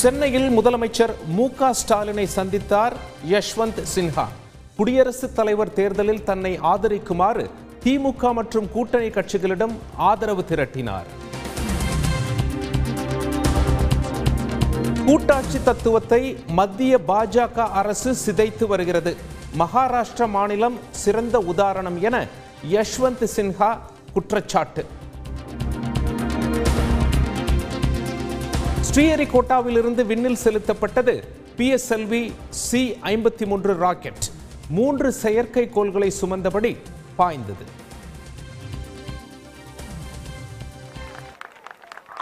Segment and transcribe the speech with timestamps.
[0.00, 2.92] சென்னையில் முதலமைச்சர் மு க ஸ்டாலினை சந்தித்தார்
[3.30, 4.24] யஷ்வந்த் சின்ஹா.
[4.76, 7.50] குடியரசுத் தலைவர் தேர்தலில் தன்னை ஆதரிக்குமாறு
[7.84, 11.08] திமுக மற்றும் கூட்டணி கட்சிகளிடம் ஆதரவு திரட்டினார்.
[15.06, 19.16] கூட்டாட்சி தத்துவத்தை மத்திய பாஜக அரசு சிதைத்து வருகிறது.
[19.58, 22.26] மகாராஷ்டிர மாநிலம் சிறந்த உதாரணம் என
[22.70, 23.78] யஷ்வந்த் சின்ஹா
[24.12, 24.86] குற்றச்சாட்டு.
[28.87, 31.15] ஸ்ரீஹரிகோட்டாவிலிருந்து விண்ணில் செலுத்தப்பட்டது
[31.57, 32.23] பிஎஸ்எல்வி
[32.61, 34.25] சி ஐம்பத்தி மூன்று ராக்கெட்
[34.71, 36.73] மூன்று செயற்கைக்கோள்களை சுமந்தபடி
[37.17, 37.65] பாய்ந்தது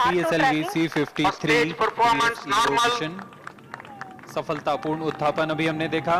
[0.03, 2.85] PSLV C53 Stage performance PSC normal.
[2.85, 3.11] rotation
[4.35, 6.15] सफलतापूर्ण उत्थापन अभी हमने देखा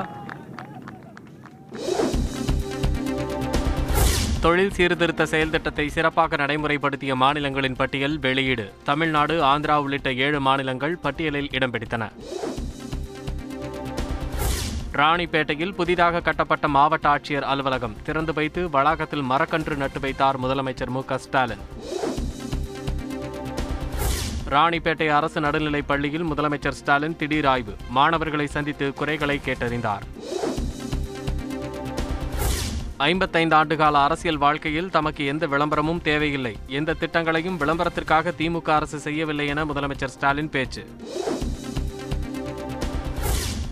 [4.47, 8.73] தொழில் சீர்திருத்த செயல் திட்டத்தை சிறப்பாக நடைமுறைப்படுத்திய மாநிலங்களின் பட்டியல் வெளியீடு.
[8.85, 12.13] தமிழ்நாடு ஆந்திரா உள்ளிட்ட ஏழு மாநிலங்கள் பட்டியலில் இடம் பிடித்தன.
[14.93, 21.19] ராணிப்பேட்டையில் புதிதாக கட்டப்பட்ட மாவட்ட ஆட்சியர் அலுவலகம் திறந்து வைத்து வளாகத்தில் மரக்கன்று நட்டு வைத்தார் முதலமைச்சர் மு க
[21.19, 21.65] ஸ்டாலின்.
[24.51, 27.77] ராணிப்பேட்டை அரசு நடுநிலைப் பள்ளியில் முதலமைச்சர் ஸ்டாலின் திடீர் ஆய்வு.
[27.89, 30.07] மாணவர்களை சந்தித்து குறைகளை கேட்டறிந்தார்.
[32.99, 36.57] ஐம்பத்தைந்து ஆண்டுகால அரசியல் வாழ்க்கையில் தமக்கு எந்த விளம்பரமும் தேவையில்லை.
[36.67, 40.87] எந்த திட்டங்களையும் விளம்பரத்திற்காக திமுக அரசு செய்யவில்லை என முதலமைச்சர் ஸ்டாலின் பேச்சு.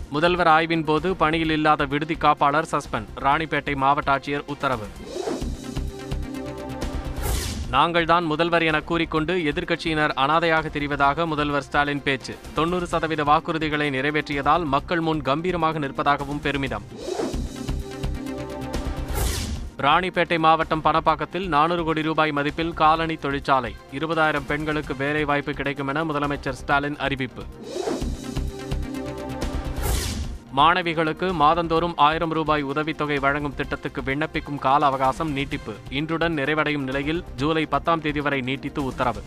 [0.09, 4.87] முதல்வர் ஆய்வின் போது பணியில் இல்லாத விடுதி காப்பாளர் சஸ்பெண்ட் ராணிப்பேட்டை மாவட்ட ஆட்சியர் உத்தரவு.
[7.73, 12.37] நாங்கள்தான் முதல்வர் என கூறிக்கொண்டு எதிர்க்கட்சியினர் அனாதையாக தெரிவதாக முதல்வர் ஸ்டாலின் பேச்சு.
[12.55, 16.83] தொண்ணூறு சதவீத வாக்குறுதிகளை நிறைவேற்றியதால் மக்கள் முன் கம்பீரமாக நிற்பதாகவும் பெருமிதம்.
[19.85, 23.77] ராணிப்பேட்டை மாவட்டம் பணப்பாக்கத்தில் நானூறு கோடி ரூபாய் மதிப்பில் காலனி தொழிற்சாலை.
[23.93, 27.43] இருபதாயிரம் பெண்களுக்கு வேலை வாய்ப்பு கிடைக்கும் என முதலமைச்சர் ஸ்டாலின் அறிவிப்பு.
[30.57, 35.75] மாணவிகளுக்கு மாதந்தோறும் ஆயிரம் ரூபாய் உதவித்தொகை வழங்கும் திட்டத்துக்கு விண்ணப்பிக்கும் கால அவகாசம் நீட்டிப்பு.
[35.91, 39.23] இன்றுடன் நிறைவடையும் நிலையில் ஜூலை பத்தாம் தேதி வரை நீட்டித்து உத்தரவு.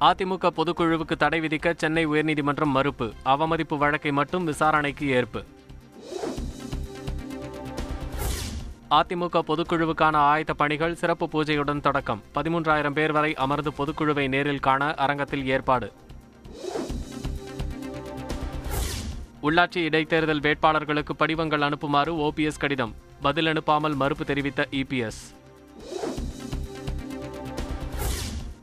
[0.00, 3.12] அதிமுக பொதுக்குழுவுக்கு தடை விதிக்க சென்னை உயர்நீதிமன்றம் மறுப்பு.
[3.22, 5.44] அவமதிப்பு வழக்கை மட்டும் விசாரணைக்கு ஏற்பு.
[8.94, 12.22] அதிமுக பொதுக்குழுவுக்கான ஆயத்த பணிகள் சிறப்பு பூஜையுடன் தொடக்கம்.
[12.34, 15.92] பதிமூன்றாயிரம் பேர் வரை அமர்ந்து பொதுக்குழுவை நேரில் காண அரங்கத்தில் ஏற்பாடு.
[19.42, 22.94] உள்ளாட்சி இடைத்தேர்தல் வேட்பாளர்களுக்கு படிவங்கள் அனுப்புமாறு ஓபிஎஸ் கடிதம்.
[23.22, 25.22] பதில் அனுப்பாமல் மறுப்பு தெரிவித்த இபிஎஸ்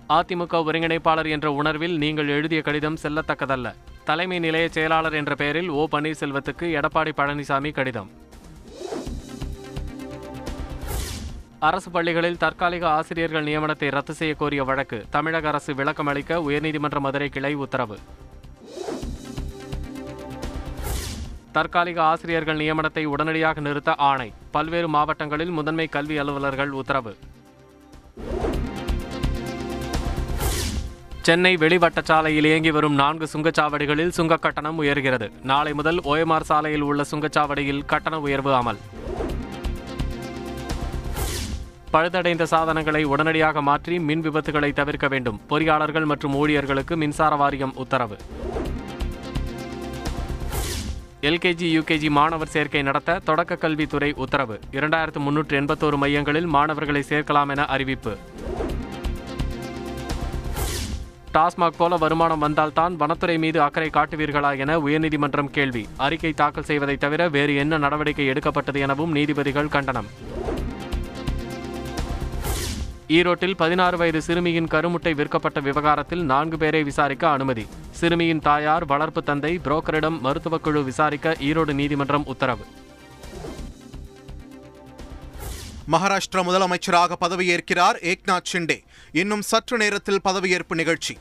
[0.09, 3.67] அதிமுக ஒருங்கிணைப்பாளர் என்ற உணர்வில் நீங்கள் எழுதிய கடிதம் செல்லத்தக்கதல்ல.
[4.03, 8.09] தலைமை நிலைய செயலாளர் என்ற பெயரில் ஓ பன்னீர்செல்வத்துக்கு எடப்பாடி பழனிசாமி கடிதம்.
[11.61, 15.05] அரசு பள்ளிகளில் தற்காலிக ஆசிரியர்கள் நியமனத்தை ரத்து செய்ய கோரிய வழக்கு.
[15.09, 17.97] தமிழக அரசு விளக்கம் அளிக்க உயர்நீதிமன்ற மதுரை கிளை உத்தரவு.
[21.51, 24.33] தற்காலிக ஆசிரியர்கள் நியமனத்தை உடனடியாக நிறுத்த ஆணை.
[24.51, 27.15] பல்வேறு மாவட்டங்களில் முதன்மை கல்வி அலுவலர்கள் உத்தரவு.
[31.21, 35.31] சென்னை வெளிவட்டச்சாலையில் இயங்கி வரும் நான்கு சுங்கச்சாவடிகளில் சுங்கக் கட்டணம் உயர்கிறது.
[35.43, 38.77] நாளை முதல் ஓஎம்ஆர் சாலையில் உள்ள சுங்கச்சாவடியில் கட்டண உயர்வு அமல்.
[41.93, 45.41] பழுதடைந்த சாதனங்களை உடனடியாக மாற்றி மின் விபத்துகளை தவிர்க்க வேண்டும்.
[45.49, 48.17] பொறியாளர்கள் மற்றும் ஊழியர்களுக்கு மின்சார வாரியம் உத்தரவு.
[51.21, 54.59] எல்கேஜி யூகேஜி மாணவர் சேர்க்கை நடத்த தொடக்க கல்வித்துறை உத்தரவு.
[54.71, 58.17] இரண்டாயிரத்து முன்னூற்று எண்பத்தோரு மையங்களில் மாணவர்களை சேர்க்கலாம் என அறிவிப்பு.
[61.33, 65.87] டாஸ்மாக் போல வருமானம் வந்தால்தான் வனத்துறை மீது அக்கறை காட்டுவீர்களா என உயர்நீதிமன்றம் கேள்வி.
[65.97, 70.30] அறிக்கை தாக்கல் செய்வதை தவிர வேறு என்ன நடவடிக்கை எடுக்கப்பட்டது எனவும் நீதிபதிகள் கண்டனம்.
[73.11, 77.65] ஈரோட்டில் பதினாறு வயது சிறுமியின் கருமுட்டை விற்கப்பட்ட விவகாரத்தில் நான்கு பேரை விசாரிக்க அனுமதி.
[77.91, 82.65] சிறுமியின் தாயார் வளர்ப்பு தந்தை புரோக்கரிடம் மருத்துவக் குழு விசாரிக்க ஈரோடு நீதிமன்றம் உத்தரவு.
[85.91, 88.83] மகாராஷ்டிரா முதலமைச்சராக பதவியேற்கிறார் ஏக்நாத் ஷிண்டே.
[89.11, 91.17] இன்னும் சற்று நேரத்தில் பதவியேற்பு நிகழ்ச்சி.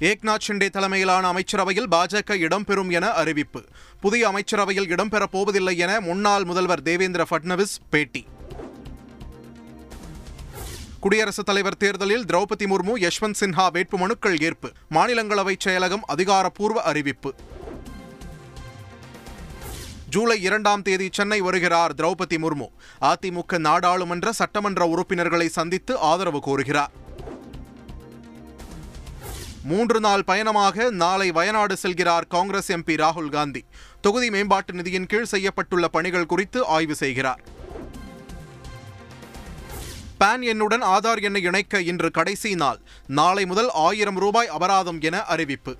[0.00, 3.64] ஏக்நாத் ஷிண்டே தலைமையிலான அமைச்சரவையில் பாஜக இடம்பெறும் என அறிவிப்பு.
[4.00, 8.26] புதிய அமைச்சரவையில் இடம்பெறப் போவதில்லை என முன்னாள் முதல்வர் தேவேந்திர ஃபட்னவிஸ் பேட்டி.
[11.00, 14.72] குடியரசுத் தலைவர் தேர்தலில் திரௌபதி முர்மு யஷ்வந்த் சின்ஹா வேட்புமனுக்கள் ஏற்பு.
[14.90, 17.34] மாநிலங்களவை செயலகம் அதிகாரப்பூர்வ அறிவிப்பு.
[20.10, 22.68] ஜூலை இரண்டாம் தேதி சென்னை வருகிறார் திரௌபதி முர்மு.
[23.00, 26.92] அதிமுக நாடாளுமன்ற சட்டமன்ற உறுப்பினர்களை சந்தித்து ஆதரவு கோருகிறார்.
[29.62, 33.64] மூன்று நாள் பயணமாக நாளை வயநாடு செல்கிறார் காங்கிரஸ் எம்பி ராகுல் காந்தி.
[34.00, 37.54] தொகுதி மேம்பாட்டு நிதியின் கீழ் செய்யப்பட்டுள்ள பணிகள் குறித்து ஆய்வு செய்கிறார்.
[40.18, 42.78] பான் எண்ணுடன் ஆதார் எண்ணை இணைக்க இன்று கடைசி நாள்.
[43.06, 45.76] நாளை முதல் ஆயிரம் ரூபாய் அபராதம் என அறிவிப்பு.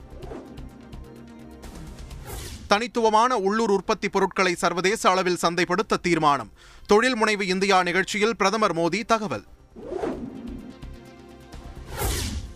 [2.67, 6.53] தனித்துவமான உள்ளூர் உற்பத்தி பொருட்களை சர்வதேச அளவில் சந்தைப்படுத்த தீர்மானம்.
[6.87, 9.45] தொழில் முனைவு இந்தியா நிகழ்ச்சியில் பிரதமர் மோடி தகவல்.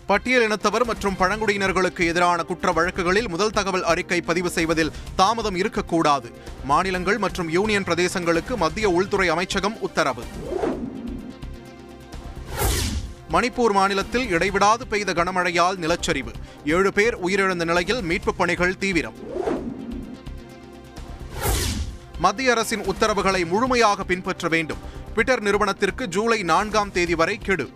[0.06, 6.30] பட்டியல் இனத்தவர் மற்றும் பழங்குடியினர்களுக்கு எதிரான குற்ற வழக்குகளில் முதல் தகவல் அறிக்கை பதிவு செய்வதில் தாமதம் இருக்கக்கூடாது.
[6.64, 10.22] மாநிலங்கள் மற்றும் யூனியன் பிரதேசங்களுக்கு மத்திய உள்துறை அமைச்சகம் உத்தரவு.
[13.30, 16.32] மணிப்பூர் மாநிலத்தில் இடைவிடாது பெய்த கனமழையால் நிலச்சரிவு.
[16.64, 19.14] ஏழு பேர் உயிரிழந்த நிலையில் மீட்புப் பணிகள் தீவிரம்.
[22.18, 24.76] மத்திய அரசின் உத்தரவுகளை முழுமையாக பின்பற்ற வேண்டும்.
[25.10, 27.70] ட்விட்டர் நிறுவனத்திற்கு ஜூலை நான்காம் தேதி வரை கெடு.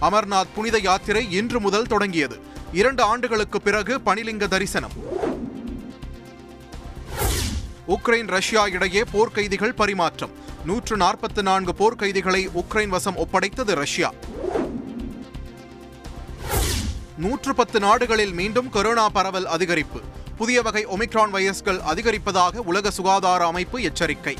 [0.00, 2.40] அமர்நாத் புனித யாத்திரை இன்று முதல் தொடங்கியது.
[2.72, 4.92] இரண்டு ஆண்டுகளுக்கு பிறகு பனிலிங்க தரிசனம்.
[7.88, 10.43] உக்ரைன் ரஷ்யா இடையே போர்க்கைதிகள் பரிமாற்றம்.
[10.64, 14.12] நூற்று நாற்பத்தி நான்கு போர்க்கைதிகளை உக்ரைன் வசம் ஒப்படைத்தது ரஷ்யா.
[17.18, 20.00] நூற்று பத்து நாடுகளில் மீண்டும் கொரோனா பரவல் அதிகரிப்பு.
[20.36, 24.36] புதிய வகை ஒமிக்ரான் வைரஸ்கள் அதிகரிப்பதாக உலக சுகாதார அமைப்பு எச்சரிக்கை.